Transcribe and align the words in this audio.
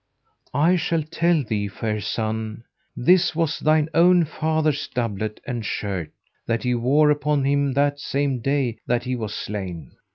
I 0.55 0.77
shall 0.77 1.03
tell 1.03 1.43
thee, 1.43 1.67
fair 1.67 2.01
son: 2.01 2.63
this 2.97 3.35
was 3.35 3.59
thine 3.59 3.87
own 3.93 4.25
father's 4.25 4.87
doublet 4.87 5.39
and 5.45 5.63
shirt, 5.63 6.09
that 6.47 6.63
he 6.63 6.73
wore 6.73 7.11
upon 7.11 7.43
him 7.43 7.73
that 7.73 7.99
same 7.99 8.39
day 8.39 8.79
that 8.87 9.03
he 9.03 9.15
was 9.15 9.35
slain. 9.35 9.91